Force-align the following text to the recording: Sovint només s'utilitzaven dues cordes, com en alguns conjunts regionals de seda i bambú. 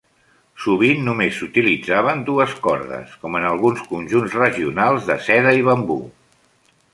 Sovint 0.61 1.03
només 1.09 1.35
s'utilitzaven 1.41 2.23
dues 2.29 2.55
cordes, 2.69 3.11
com 3.25 3.37
en 3.41 3.45
alguns 3.51 3.85
conjunts 3.93 4.39
regionals 4.41 5.07
de 5.11 5.19
seda 5.29 5.55
i 5.61 5.69
bambú. 5.69 6.01